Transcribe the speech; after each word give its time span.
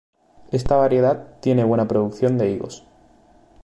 Esta 0.51 0.77
variedad 0.77 1.39
tiene 1.41 1.63
buena 1.63 1.87
producción 1.87 2.35
de 2.39 2.49
higos. 2.49 2.87